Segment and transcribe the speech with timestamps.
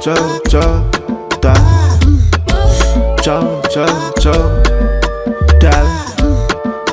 [0.00, 0.88] Joe, Joe,
[1.40, 1.54] da.
[3.22, 4.62] Joe, Joe, Joe,
[5.58, 5.74] da.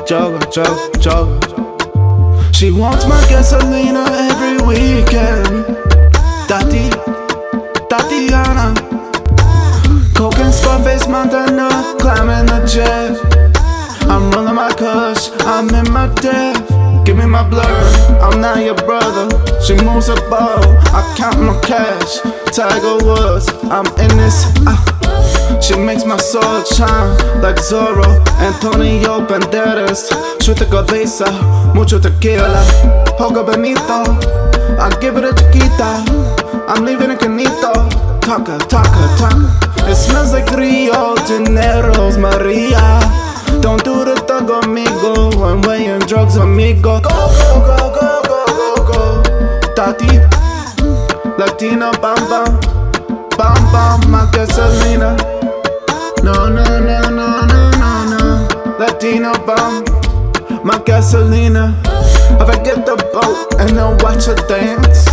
[0.06, 1.40] Joe, Joe, Joe.
[2.52, 5.66] She wants my gasolina every weekend.
[6.48, 6.90] Tati,
[7.88, 8.74] Tatiana.
[10.14, 13.16] Coke and Scarface Montana, climbing the jet.
[14.08, 16.76] I'm rolling my kush, I'm in my death
[17.06, 17.62] Give me my blur,
[18.20, 18.95] I'm not your brother.
[19.66, 20.62] She moves a ball,
[20.94, 22.20] I count my cash.
[22.54, 24.46] Tiger Woods, I'm in this.
[24.64, 25.60] Uh.
[25.60, 28.06] She makes my soul shine like Zorro,
[28.38, 30.08] Antonio Banderas.
[30.46, 31.26] The cabeza,
[31.74, 32.62] mucho tequila.
[33.18, 34.04] Poco Benito,
[34.78, 36.04] I give it a chiquita.
[36.68, 37.72] I'm leaving a canito.
[38.20, 39.90] Taca, taca, taca.
[39.90, 43.00] It smells like Rio de Janeiro's Maria.
[43.60, 47.00] Don't do the thug amigo when weighing drugs, amigo.
[47.00, 47.85] Go, go, go, go, go, go,
[49.86, 49.92] go.
[49.92, 50.18] Tati,
[51.38, 52.60] Latina, bam, bam,
[53.36, 55.16] bam, bam, my gasolina.
[56.22, 58.76] No, no, no, no, no, no, no.
[58.78, 59.84] Latina, bam,
[60.64, 61.74] my gasolina.
[62.40, 65.06] If I get the boat and I watch her dance,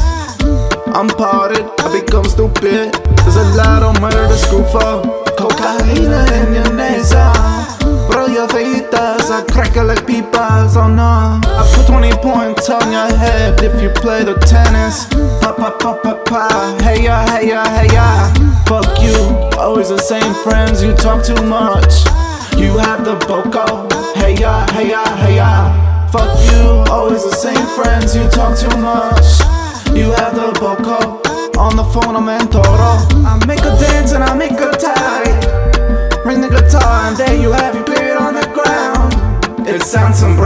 [0.95, 2.94] I'm parted, I become stupid.
[3.17, 5.23] There's a lot of murder to school for.
[5.38, 7.33] Cocaína in your neza.
[8.09, 11.39] Bro, your fajitas, I crack it like pipas, oh no.
[11.44, 15.05] I 20 points on your head if you play the tennis.
[15.41, 16.47] Pa pa pa pa pa,
[16.81, 18.33] hey ya, hey ya, hey ya.
[18.66, 19.13] Fuck you,
[19.61, 21.94] always the same friends, you talk too much.
[22.58, 23.85] You have the boko,
[24.17, 25.69] hey ya, hey ya, hey ya.
[26.09, 29.38] Fuck you, always the same friends, you talk too much.
[29.94, 31.22] You have the boko,
[31.61, 33.05] on the phone I'm in Toro.
[33.22, 35.30] I make a dance and I make a tie.
[36.25, 39.13] Ring the guitar and there you have your it on the ground.
[39.67, 40.42] It sounds sombreros.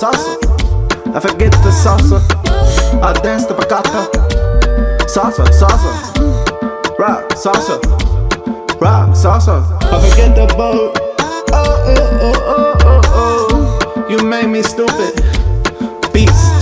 [0.00, 0.36] Salsa.
[1.14, 2.20] I forget the salsa.
[3.02, 4.08] I dance the bachata.
[5.06, 5.92] Salsa, salsa.
[6.98, 7.76] Rock, salsa.
[8.80, 9.56] Rock, salsa.
[9.82, 10.96] I forget the boat.
[11.52, 14.06] Oh, oh, oh, oh, oh, oh.
[14.08, 15.14] You made me stupid.
[16.12, 16.54] Beast.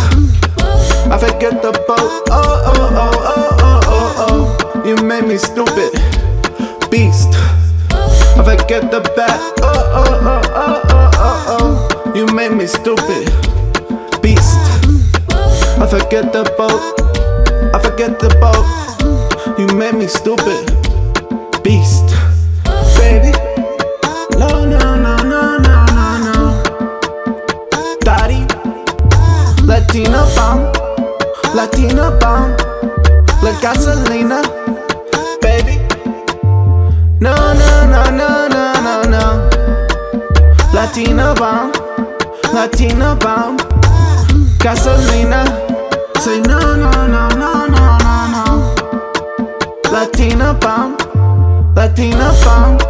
[1.11, 2.23] I forget the boat.
[2.31, 4.85] Oh, oh, oh, oh, oh, oh, oh.
[4.85, 5.93] You made me stupid.
[6.91, 7.29] Beast.
[8.39, 9.41] I forget the bat.
[9.61, 10.98] Oh, oh, oh, oh, oh.
[12.19, 13.31] You made me stupid.
[14.21, 14.59] Beast.
[15.79, 16.83] I forget the boat.
[17.73, 18.67] I forget the boat.
[19.57, 20.67] You made me stupid.
[21.63, 22.09] Beast.
[22.99, 23.31] Baby.
[24.37, 27.99] No, no, no, no, no, no, no.
[28.01, 28.43] Daddy.
[29.65, 30.73] Latina bomb.
[31.55, 32.51] Latina bomb.
[33.45, 34.43] La gasolina.
[35.41, 35.79] Baby.
[37.21, 39.51] No, no, no, no, no, no, no.
[40.75, 41.88] Latina bomb.
[42.53, 43.57] Latina bomb.
[44.59, 45.45] Gasolina.
[46.21, 48.75] Say no, no, no, no, no, no, no.
[49.93, 50.97] Latina bomb.
[51.75, 52.88] Latina bomb.